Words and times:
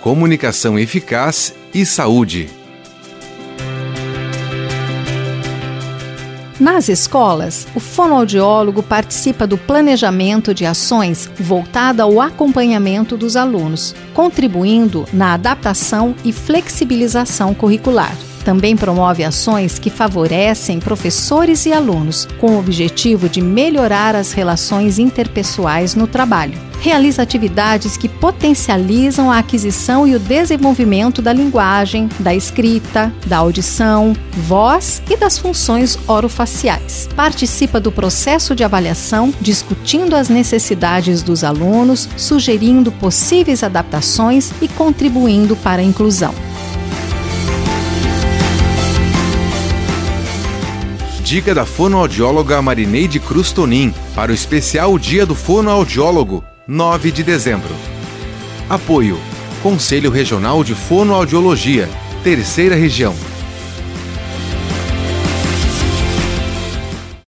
comunicação 0.00 0.78
eficaz 0.78 1.54
e 1.74 1.84
saúde. 1.84 2.48
Nas 6.58 6.90
escolas, 6.90 7.66
o 7.74 7.80
fonoaudiólogo 7.80 8.82
participa 8.82 9.46
do 9.46 9.56
planejamento 9.56 10.52
de 10.52 10.66
ações 10.66 11.30
voltada 11.38 12.02
ao 12.02 12.20
acompanhamento 12.20 13.16
dos 13.16 13.34
alunos, 13.34 13.94
contribuindo 14.12 15.06
na 15.10 15.32
adaptação 15.34 16.14
e 16.22 16.32
flexibilização 16.32 17.54
curricular. 17.54 18.14
Também 18.44 18.76
promove 18.76 19.22
ações 19.24 19.78
que 19.78 19.90
favorecem 19.90 20.80
professores 20.80 21.66
e 21.66 21.72
alunos, 21.72 22.26
com 22.38 22.56
o 22.56 22.58
objetivo 22.58 23.28
de 23.28 23.40
melhorar 23.40 24.14
as 24.14 24.32
relações 24.32 24.98
interpessoais 24.98 25.94
no 25.94 26.06
trabalho. 26.06 26.70
Realiza 26.80 27.20
atividades 27.20 27.98
que 27.98 28.08
potencializam 28.08 29.30
a 29.30 29.38
aquisição 29.38 30.06
e 30.06 30.14
o 30.14 30.18
desenvolvimento 30.18 31.20
da 31.20 31.30
linguagem, 31.30 32.08
da 32.18 32.34
escrita, 32.34 33.12
da 33.26 33.36
audição, 33.36 34.14
voz 34.32 35.02
e 35.10 35.14
das 35.14 35.36
funções 35.36 35.98
orofaciais. 36.08 37.06
Participa 37.14 37.78
do 37.78 37.92
processo 37.92 38.54
de 38.54 38.64
avaliação, 38.64 39.32
discutindo 39.42 40.16
as 40.16 40.30
necessidades 40.30 41.22
dos 41.22 41.44
alunos, 41.44 42.08
sugerindo 42.16 42.90
possíveis 42.90 43.62
adaptações 43.62 44.50
e 44.62 44.66
contribuindo 44.66 45.54
para 45.56 45.82
a 45.82 45.84
inclusão. 45.84 46.34
Dica 51.30 51.54
da 51.54 51.64
fonoaudióloga 51.64 52.60
Marineide 52.60 53.20
Cruz 53.20 53.52
Tonin 53.52 53.94
para 54.16 54.32
o 54.32 54.34
especial 54.34 54.98
Dia 54.98 55.24
do 55.24 55.36
Fonoaudiólogo, 55.36 56.42
9 56.66 57.12
de 57.12 57.22
dezembro. 57.22 57.72
Apoio: 58.68 59.16
Conselho 59.62 60.10
Regional 60.10 60.64
de 60.64 60.74
Fonoaudiologia, 60.74 61.88
Terceira 62.24 62.74
Região. 62.74 63.14